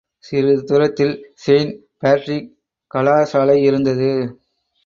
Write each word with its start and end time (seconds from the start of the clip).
சிறிதுதுரத்தில் 0.23 1.13
Saint 1.33 1.75
Patrick 2.01 2.49
கலாசாலை 2.91 3.57
யிருந்தது. 3.67 4.09